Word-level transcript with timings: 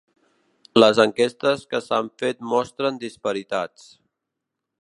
Les 0.79 1.01
enquestes 1.03 1.61
que 1.75 1.83
s’han 1.89 2.11
fet 2.23 2.43
mostren 2.55 3.01
disparitats. 3.07 3.91